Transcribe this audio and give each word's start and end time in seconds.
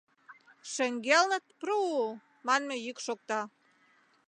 Шеҥгелне 0.71 1.37
«тпру-у» 1.47 2.05
манме 2.47 2.75
йӱк 2.85 2.97
шокта. 3.05 3.41